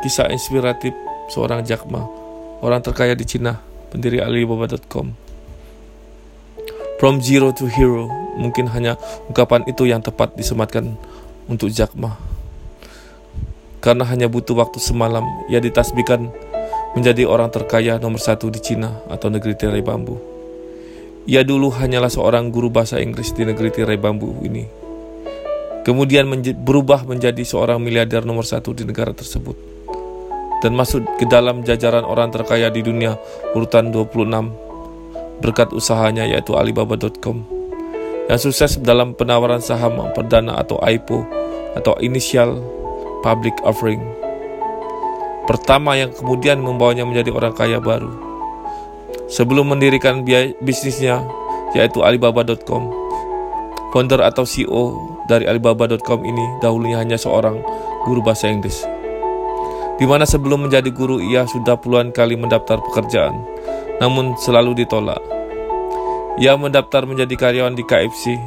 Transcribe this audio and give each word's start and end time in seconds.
kisah 0.00 0.32
inspiratif 0.32 0.96
seorang 1.28 1.62
Jack 1.62 1.86
Ma, 1.86 2.02
orang 2.64 2.80
terkaya 2.80 3.12
di 3.14 3.24
Cina, 3.28 3.60
pendiri 3.92 4.18
Alibaba.com. 4.18 5.12
From 7.00 7.24
zero 7.24 7.52
to 7.56 7.64
hero, 7.64 8.12
mungkin 8.36 8.68
hanya 8.72 9.00
ungkapan 9.28 9.64
itu 9.64 9.88
yang 9.88 10.04
tepat 10.04 10.36
disematkan 10.36 10.96
untuk 11.48 11.72
Jack 11.72 11.96
Ma. 11.96 12.16
Karena 13.80 14.04
hanya 14.04 14.28
butuh 14.28 14.52
waktu 14.52 14.76
semalam, 14.76 15.24
ia 15.48 15.56
ditasbihkan 15.56 16.28
menjadi 16.92 17.24
orang 17.24 17.48
terkaya 17.48 17.96
nomor 17.96 18.20
satu 18.20 18.52
di 18.52 18.60
Cina 18.60 19.00
atau 19.08 19.32
negeri 19.32 19.56
tirai 19.56 19.80
bambu. 19.80 20.20
Ia 21.24 21.46
dulu 21.46 21.72
hanyalah 21.72 22.12
seorang 22.12 22.52
guru 22.52 22.68
bahasa 22.68 23.00
Inggris 23.00 23.32
di 23.32 23.48
negeri 23.48 23.72
tirai 23.72 23.96
bambu 23.96 24.36
ini. 24.44 24.64
Kemudian 25.80 26.28
menj 26.28 26.52
berubah 26.52 27.08
menjadi 27.08 27.40
seorang 27.40 27.80
miliarder 27.80 28.28
nomor 28.28 28.44
satu 28.44 28.76
di 28.76 28.84
negara 28.84 29.16
tersebut. 29.16 29.69
Dan 30.60 30.76
masuk 30.76 31.02
ke 31.16 31.24
dalam 31.24 31.64
jajaran 31.64 32.04
orang 32.04 32.28
terkaya 32.28 32.68
di 32.68 32.84
dunia 32.84 33.16
urutan 33.56 33.88
26 33.88 35.40
berkat 35.40 35.72
usahanya 35.72 36.28
yaitu 36.28 36.52
Alibaba.com 36.52 37.48
yang 38.28 38.36
sukses 38.36 38.76
dalam 38.76 39.16
penawaran 39.16 39.64
saham 39.64 39.96
perdana 40.12 40.60
atau 40.60 40.76
IPO 40.84 41.24
atau 41.80 41.96
Initial 42.04 42.60
Public 43.24 43.56
Offering 43.64 44.20
pertama 45.50 45.98
yang 45.98 46.14
kemudian 46.14 46.62
membawanya 46.62 47.02
menjadi 47.02 47.34
orang 47.34 47.50
kaya 47.58 47.82
baru. 47.82 48.14
Sebelum 49.26 49.74
mendirikan 49.74 50.22
bisnisnya, 50.62 51.26
yaitu 51.74 52.06
Alibaba.com, 52.06 52.86
founder 53.90 54.22
atau 54.22 54.46
CEO 54.46 54.94
dari 55.26 55.50
Alibaba.com 55.50 56.22
ini 56.22 56.62
dahulunya 56.62 57.02
hanya 57.02 57.18
seorang 57.18 57.58
guru 58.06 58.22
bahasa 58.22 58.46
Inggris. 58.46 58.89
Di 60.00 60.08
mana 60.08 60.24
sebelum 60.24 60.64
menjadi 60.64 60.88
guru 60.88 61.20
ia 61.20 61.44
sudah 61.44 61.76
puluhan 61.76 62.08
kali 62.08 62.32
mendaftar 62.32 62.80
pekerjaan, 62.80 63.36
namun 64.00 64.32
selalu 64.40 64.72
ditolak. 64.72 65.20
Ia 66.40 66.56
mendaftar 66.56 67.04
menjadi 67.04 67.36
karyawan 67.36 67.76
di 67.76 67.84
KFC, 67.84 68.40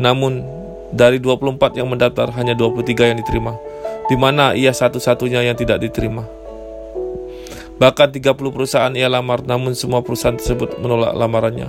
namun 0.00 0.40
dari 0.88 1.20
24 1.20 1.76
yang 1.76 1.92
mendaftar 1.92 2.32
hanya 2.40 2.56
23 2.56 3.12
yang 3.12 3.20
diterima, 3.20 3.60
di 4.08 4.16
mana 4.16 4.56
ia 4.56 4.72
satu-satunya 4.72 5.44
yang 5.44 5.52
tidak 5.52 5.84
diterima. 5.84 6.24
Bahkan 7.76 8.16
30 8.16 8.32
perusahaan 8.32 8.94
ia 8.96 9.12
lamar 9.12 9.44
namun 9.44 9.76
semua 9.76 10.00
perusahaan 10.00 10.32
tersebut 10.32 10.80
menolak 10.80 11.12
lamarannya. 11.12 11.68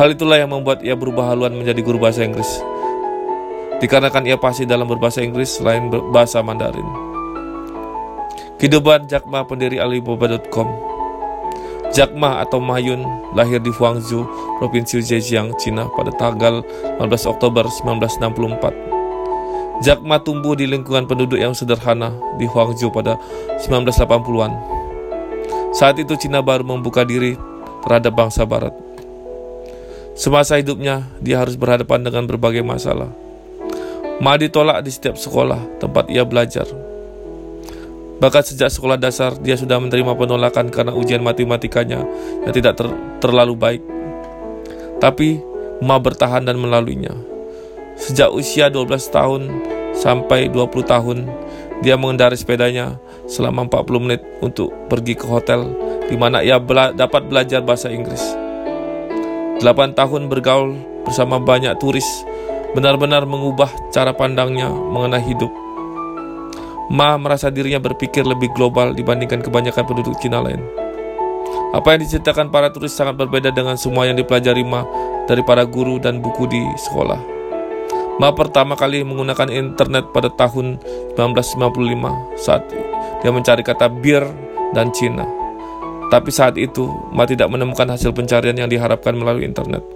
Hal 0.00 0.16
itulah 0.16 0.40
yang 0.40 0.48
membuat 0.48 0.80
ia 0.80 0.96
berubah 0.96 1.28
haluan 1.28 1.52
menjadi 1.52 1.84
guru 1.84 2.00
bahasa 2.00 2.24
Inggris. 2.24 2.48
Dikarenakan 3.84 4.24
ia 4.24 4.40
pasti 4.40 4.64
dalam 4.64 4.88
berbahasa 4.88 5.20
Inggris 5.20 5.60
selain 5.60 5.92
bahasa 5.92 6.40
Mandarin. 6.40 7.09
Kehidupan 8.60 9.08
Jack 9.08 9.24
Ma 9.24 9.40
pendiri 9.40 9.80
Alibaba.com 9.80 10.68
Jack 11.96 12.12
Ma 12.12 12.44
atau 12.44 12.60
Ma 12.60 12.76
Yun 12.76 13.00
lahir 13.32 13.56
di 13.56 13.72
Huangzhou, 13.72 14.28
Provinsi 14.60 15.00
Zhejiang, 15.00 15.56
Cina 15.56 15.88
pada 15.88 16.12
tanggal 16.12 16.60
15 17.00 17.24
Oktober 17.24 17.64
1964. 17.64 19.80
Jack 19.80 20.04
Ma 20.04 20.20
tumbuh 20.20 20.52
di 20.52 20.68
lingkungan 20.68 21.08
penduduk 21.08 21.40
yang 21.40 21.56
sederhana 21.56 22.12
di 22.36 22.44
Huangzhou 22.44 22.92
pada 22.92 23.16
1980-an. 23.64 24.52
Saat 25.72 25.96
itu 25.96 26.20
Cina 26.20 26.44
baru 26.44 26.60
membuka 26.60 27.00
diri 27.00 27.40
terhadap 27.80 28.12
bangsa 28.12 28.44
barat. 28.44 28.76
Semasa 30.12 30.60
hidupnya, 30.60 31.08
dia 31.24 31.40
harus 31.40 31.56
berhadapan 31.56 32.04
dengan 32.04 32.28
berbagai 32.28 32.60
masalah. 32.60 33.08
Ma 34.20 34.36
ditolak 34.36 34.84
di 34.84 34.92
setiap 34.92 35.16
sekolah 35.16 35.80
tempat 35.80 36.12
ia 36.12 36.28
belajar. 36.28 36.68
Bahkan 38.20 38.42
sejak 38.52 38.68
sekolah 38.68 39.00
dasar, 39.00 39.32
dia 39.40 39.56
sudah 39.56 39.80
menerima 39.80 40.12
penolakan 40.12 40.68
karena 40.68 40.92
ujian 40.92 41.24
matematikanya 41.24 42.04
yang 42.44 42.52
tidak 42.52 42.76
ter 42.76 42.86
terlalu 43.24 43.56
baik. 43.56 43.82
Tapi, 45.00 45.40
Ma 45.80 45.96
bertahan 45.96 46.44
dan 46.44 46.60
melaluinya. 46.60 47.16
Sejak 47.96 48.28
usia 48.36 48.68
12 48.68 49.00
tahun 49.08 49.48
sampai 49.96 50.52
20 50.52 50.84
tahun, 50.84 51.24
dia 51.80 51.96
mengendarai 51.96 52.36
sepedanya 52.36 53.00
selama 53.24 53.64
40 53.64 54.04
menit 54.04 54.20
untuk 54.44 54.68
pergi 54.92 55.16
ke 55.16 55.24
hotel 55.24 55.72
di 56.12 56.20
mana 56.20 56.44
ia 56.44 56.60
bela 56.60 56.92
dapat 56.92 57.32
belajar 57.32 57.64
bahasa 57.64 57.88
Inggris. 57.88 58.20
8 59.64 59.96
tahun 59.96 60.28
bergaul 60.28 60.76
bersama 61.08 61.40
banyak 61.40 61.72
turis 61.80 62.04
benar-benar 62.76 63.24
mengubah 63.24 63.72
cara 63.88 64.12
pandangnya 64.12 64.68
mengenai 64.68 65.24
hidup. 65.24 65.69
Ma 66.90 67.14
merasa 67.14 67.54
dirinya 67.54 67.78
berpikir 67.78 68.26
lebih 68.26 68.50
global 68.50 68.90
dibandingkan 68.98 69.46
kebanyakan 69.46 69.86
penduduk 69.86 70.18
Cina 70.18 70.42
lain. 70.42 70.58
Apa 71.70 71.94
yang 71.94 72.02
diceritakan 72.02 72.50
para 72.50 72.74
turis 72.74 72.90
sangat 72.90 73.14
berbeda 73.14 73.54
dengan 73.54 73.78
semua 73.78 74.10
yang 74.10 74.18
dipelajari 74.18 74.66
Ma 74.66 74.82
dari 75.30 75.46
para 75.46 75.62
guru 75.62 76.02
dan 76.02 76.18
buku 76.18 76.50
di 76.50 76.58
sekolah. 76.90 77.22
Ma 78.18 78.34
pertama 78.34 78.74
kali 78.74 79.06
menggunakan 79.06 79.46
internet 79.54 80.10
pada 80.10 80.34
tahun 80.34 80.82
1955 81.14 82.42
saat 82.42 82.66
dia 83.22 83.30
mencari 83.30 83.62
kata 83.62 83.86
bir 83.86 84.26
dan 84.74 84.90
Cina. 84.90 85.24
Tapi 86.10 86.34
saat 86.34 86.58
itu, 86.58 86.90
Ma 87.14 87.22
tidak 87.22 87.54
menemukan 87.54 87.86
hasil 87.86 88.10
pencarian 88.10 88.58
yang 88.58 88.66
diharapkan 88.66 89.14
melalui 89.14 89.46
internet. 89.46 89.86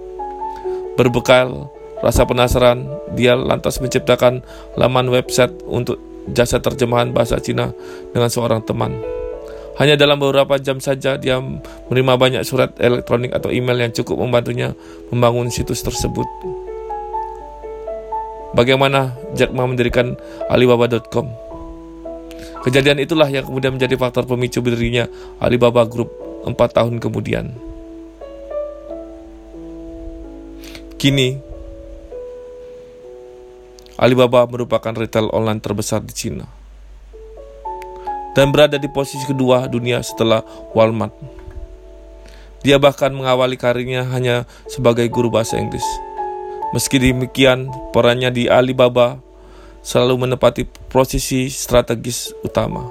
Berbekal 0.95 1.67
rasa 1.99 2.23
penasaran, 2.23 2.87
dia 3.19 3.35
lantas 3.35 3.83
menciptakan 3.83 4.47
laman 4.79 5.11
website 5.11 5.51
untuk 5.67 5.99
jasa 6.31 6.57
terjemahan 6.57 7.13
bahasa 7.13 7.37
Cina 7.37 7.73
dengan 8.13 8.29
seorang 8.29 8.61
teman. 8.65 8.97
Hanya 9.75 9.99
dalam 9.99 10.23
beberapa 10.23 10.55
jam 10.55 10.79
saja 10.79 11.19
dia 11.19 11.35
menerima 11.91 12.13
banyak 12.15 12.43
surat 12.47 12.71
elektronik 12.79 13.35
atau 13.35 13.51
email 13.51 13.75
yang 13.75 13.91
cukup 13.91 14.23
membantunya 14.23 14.71
membangun 15.11 15.51
situs 15.51 15.83
tersebut. 15.83 16.25
Bagaimana 18.55 19.11
Jack 19.35 19.51
Ma 19.51 19.67
mendirikan 19.67 20.15
Alibaba.com? 20.47 21.27
Kejadian 22.63 23.03
itulah 23.03 23.27
yang 23.27 23.43
kemudian 23.43 23.75
menjadi 23.75 23.99
faktor 23.99 24.23
pemicu 24.23 24.63
berdirinya 24.63 25.11
Alibaba 25.43 25.83
Group 25.83 26.09
4 26.47 26.55
tahun 26.55 27.03
kemudian. 27.03 27.51
Kini, 30.95 31.37
Alibaba 33.95 34.43
merupakan 34.47 34.91
retail 34.91 35.31
online 35.31 35.63
terbesar 35.63 36.03
di 36.03 36.11
Cina 36.11 36.45
dan 38.35 38.51
berada 38.51 38.75
di 38.75 38.91
posisi 38.91 39.23
kedua 39.23 39.71
dunia 39.71 40.03
setelah 40.03 40.43
Walmart. 40.75 41.15
Dia 42.65 42.81
bahkan 42.81 43.13
mengawali 43.13 43.55
karirnya 43.55 44.03
hanya 44.09 44.49
sebagai 44.67 45.05
guru 45.07 45.29
bahasa 45.29 45.55
Inggris 45.61 45.85
Meski 46.75 46.99
demikian, 46.99 47.71
perannya 47.95 48.35
di 48.35 48.51
Alibaba 48.51 49.15
selalu 49.79 50.27
menepati 50.27 50.67
posisi 50.91 51.47
strategis 51.47 52.35
utama. 52.43 52.83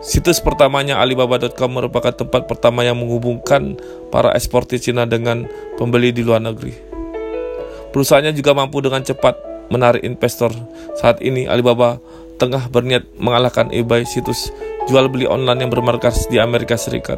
Situs 0.00 0.40
pertamanya 0.40 1.02
Alibaba.com 1.04 1.68
merupakan 1.68 2.16
tempat 2.16 2.48
pertama 2.48 2.80
yang 2.80 2.96
menghubungkan 2.96 3.76
para 4.08 4.32
eksportir 4.32 4.80
Cina 4.80 5.04
dengan 5.04 5.44
pembeli 5.76 6.16
di 6.16 6.24
luar 6.24 6.40
negeri. 6.40 6.72
Perusahaannya 7.92 8.32
juga 8.32 8.56
mampu 8.56 8.80
dengan 8.80 9.04
cepat 9.04 9.49
menarik 9.70 10.02
investor. 10.04 10.52
Saat 10.98 11.22
ini 11.24 11.46
Alibaba 11.46 12.02
tengah 12.36 12.68
berniat 12.68 13.06
mengalahkan 13.16 13.70
eBay 13.70 14.04
situs 14.04 14.50
jual 14.90 15.06
beli 15.08 15.24
online 15.24 15.64
yang 15.64 15.70
bermarkas 15.72 16.26
di 16.28 16.42
Amerika 16.42 16.74
Serikat. 16.74 17.16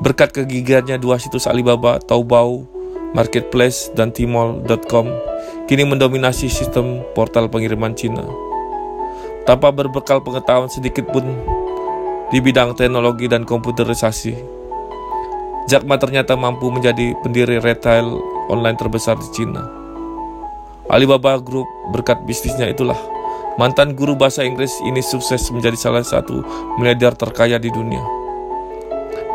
Berkat 0.00 0.32
kegigihannya 0.32 0.96
dua 0.96 1.20
situs 1.20 1.44
Alibaba, 1.44 2.00
Taobao, 2.00 2.64
Marketplace 3.12 3.92
dan 3.92 4.14
Tmall.com 4.14 5.12
kini 5.68 5.84
mendominasi 5.84 6.48
sistem 6.48 7.04
portal 7.12 7.52
pengiriman 7.52 7.92
Cina. 7.92 8.24
Tanpa 9.44 9.74
berbekal 9.74 10.22
pengetahuan 10.22 10.70
sedikit 10.70 11.10
pun 11.10 11.26
di 12.30 12.38
bidang 12.38 12.78
teknologi 12.78 13.26
dan 13.26 13.42
komputerisasi, 13.42 14.60
Jack 15.66 15.82
Ma 15.86 15.98
ternyata 15.98 16.38
mampu 16.38 16.70
menjadi 16.70 17.14
pendiri 17.22 17.58
retail 17.58 18.06
online 18.46 18.78
terbesar 18.78 19.18
di 19.18 19.28
Cina. 19.34 19.79
Alibaba 20.90 21.38
Group 21.38 21.66
berkat 21.94 22.18
bisnisnya 22.26 22.66
itulah 22.66 22.98
mantan 23.56 23.94
guru 23.94 24.18
bahasa 24.18 24.42
Inggris 24.42 24.74
ini 24.82 24.98
sukses 24.98 25.46
menjadi 25.54 25.78
salah 25.78 26.02
satu 26.02 26.42
miliarder 26.82 27.14
terkaya 27.14 27.62
di 27.62 27.70
dunia. 27.70 28.02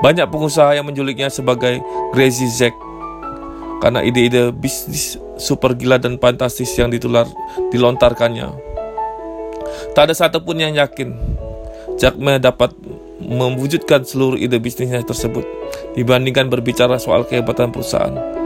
Banyak 0.04 0.28
pengusaha 0.28 0.76
yang 0.76 0.86
menjuliknya 0.86 1.32
sebagai 1.32 1.80
Crazy 2.12 2.52
Zack 2.52 2.76
karena 3.80 4.04
ide-ide 4.04 4.52
bisnis 4.52 5.16
super 5.40 5.76
gila 5.76 5.96
dan 5.96 6.20
fantastis 6.20 6.76
yang 6.76 6.92
ditular 6.92 7.28
dilontarkannya. 7.72 8.52
Tak 9.96 10.12
ada 10.12 10.14
satupun 10.16 10.60
yang 10.60 10.76
yakin 10.76 11.16
Jack 11.96 12.20
Ma 12.20 12.36
dapat 12.36 12.76
mewujudkan 13.24 14.04
seluruh 14.04 14.36
ide 14.36 14.60
bisnisnya 14.60 15.00
tersebut 15.08 15.48
dibandingkan 15.96 16.52
berbicara 16.52 17.00
soal 17.00 17.24
kehebatan 17.24 17.72
perusahaan. 17.72 18.45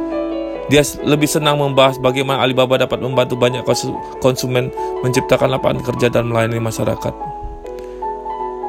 Dia 0.70 0.86
lebih 1.02 1.26
senang 1.26 1.58
membahas 1.58 1.98
bagaimana 1.98 2.46
Alibaba 2.46 2.78
dapat 2.78 3.02
membantu 3.02 3.34
banyak 3.34 3.66
konsumen 4.22 4.70
menciptakan 5.02 5.58
lapangan 5.58 5.82
kerja 5.82 6.14
dan 6.14 6.30
melayani 6.30 6.62
masyarakat. 6.62 7.14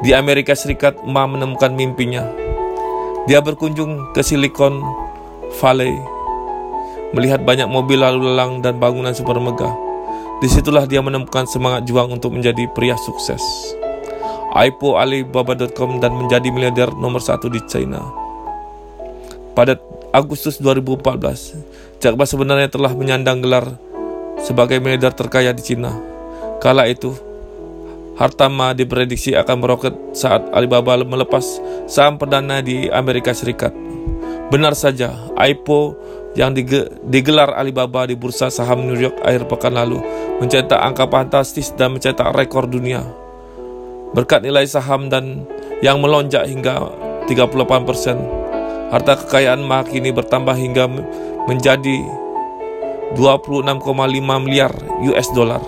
Di 0.00 0.16
Amerika 0.16 0.56
Serikat, 0.56 1.04
Ma 1.04 1.28
menemukan 1.28 1.76
mimpinya. 1.76 2.24
Dia 3.28 3.44
berkunjung 3.44 4.16
ke 4.16 4.24
Silicon 4.24 4.80
Valley, 5.60 5.92
melihat 7.12 7.44
banyak 7.44 7.68
mobil 7.68 8.00
lalu 8.00 8.32
lalang 8.32 8.64
dan 8.64 8.80
bangunan 8.80 9.12
super 9.12 9.36
megah. 9.36 9.76
Di 10.40 10.48
situlah 10.48 10.88
dia 10.88 11.04
menemukan 11.04 11.44
semangat 11.44 11.84
juang 11.84 12.16
untuk 12.16 12.32
menjadi 12.32 12.64
pria 12.72 12.96
sukses. 12.96 13.44
IPO 14.56 14.96
Alibaba.com 14.96 16.00
dan 16.00 16.16
menjadi 16.16 16.48
miliarder 16.48 16.96
nomor 16.96 17.20
satu 17.20 17.52
di 17.52 17.60
China. 17.68 18.00
Pada 19.52 19.76
Agustus 20.16 20.56
2014, 20.64 21.69
Jack 22.00 22.16
Ma 22.16 22.24
sebenarnya 22.24 22.72
telah 22.72 22.96
menyandang 22.96 23.44
gelar 23.44 23.76
sebagai 24.40 24.80
miliarder 24.80 25.12
terkaya 25.12 25.52
di 25.52 25.60
China. 25.60 25.92
Kala 26.56 26.88
itu, 26.88 27.12
harta 28.16 28.48
Ma 28.48 28.72
diprediksi 28.72 29.36
akan 29.36 29.56
meroket 29.60 29.92
saat 30.16 30.48
Alibaba 30.56 30.96
melepas 30.96 31.44
saham 31.84 32.16
perdana 32.16 32.64
di 32.64 32.88
Amerika 32.88 33.36
Serikat. 33.36 33.76
Benar 34.48 34.72
saja, 34.72 35.12
IPO 35.36 35.80
yang 36.40 36.56
digelar 37.04 37.52
Alibaba 37.52 38.08
di 38.08 38.16
bursa 38.16 38.48
saham 38.48 38.88
New 38.88 38.96
York 38.96 39.20
akhir 39.20 39.44
pekan 39.52 39.76
lalu 39.76 40.00
mencetak 40.40 40.80
angka 40.80 41.04
fantastis 41.04 41.68
dan 41.76 42.00
mencetak 42.00 42.32
rekor 42.32 42.64
dunia. 42.64 43.04
Berkat 44.16 44.40
nilai 44.40 44.64
saham 44.64 45.12
dan 45.12 45.44
yang 45.84 46.00
melonjak 46.00 46.48
hingga 46.48 46.80
38 47.28 47.84
persen, 47.84 48.16
harta 48.88 49.20
kekayaan 49.20 49.60
Ma 49.60 49.84
kini 49.84 50.16
bertambah 50.16 50.56
hingga 50.56 50.88
menjadi 51.50 52.06
26,5 53.18 53.82
miliar 54.46 54.70
US 55.02 55.28
dollar. 55.34 55.58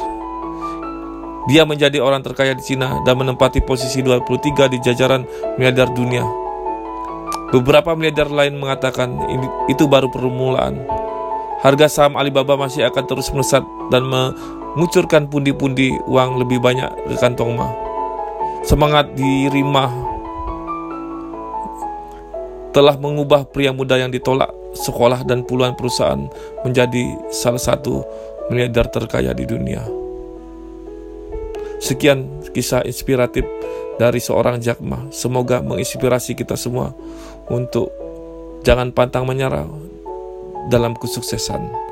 Dia 1.50 1.67
menjadi 1.67 1.99
orang 1.99 2.23
terkaya 2.23 2.55
di 2.55 2.62
Cina 2.62 3.02
dan 3.02 3.19
menempati 3.19 3.67
posisi 3.67 3.99
23 3.99 4.70
di 4.70 4.79
jajaran 4.79 5.26
miliarder 5.58 5.90
dunia. 5.90 6.23
Beberapa 7.50 7.99
miliarder 7.99 8.31
lain 8.31 8.62
mengatakan 8.62 9.19
itu 9.67 9.90
baru 9.90 10.06
permulaan. 10.06 10.87
Harga 11.67 11.90
saham 11.90 12.14
Alibaba 12.14 12.55
masih 12.55 12.87
akan 12.87 13.05
terus 13.11 13.34
melesat 13.34 13.67
dan 13.90 14.06
mengucurkan 14.06 15.26
pundi-pundi 15.26 15.99
uang 16.06 16.46
lebih 16.46 16.62
banyak 16.62 16.94
ke 17.11 17.19
kantong 17.19 17.58
Ma. 17.58 17.75
Semangat 18.62 19.19
di 19.19 19.50
Rima 19.50 19.90
telah 22.70 22.94
mengubah 22.94 23.50
pria 23.50 23.75
muda 23.75 23.99
yang 23.99 24.14
ditolak 24.14 24.61
sekolah 24.72 25.24
dan 25.28 25.44
puluhan 25.44 25.76
perusahaan 25.76 26.28
menjadi 26.64 27.16
salah 27.28 27.60
satu 27.60 28.04
miliarder 28.48 28.88
terkaya 28.88 29.32
di 29.36 29.44
dunia. 29.44 29.84
Sekian 31.82 32.46
kisah 32.54 32.86
inspiratif 32.86 33.42
dari 33.98 34.22
seorang 34.22 34.62
Jack 34.62 34.78
Ma. 34.80 35.02
Semoga 35.10 35.58
menginspirasi 35.60 36.38
kita 36.38 36.54
semua 36.54 36.94
untuk 37.50 37.90
jangan 38.62 38.94
pantang 38.94 39.26
menyerah 39.26 39.66
dalam 40.70 40.94
kesuksesan. 40.94 41.91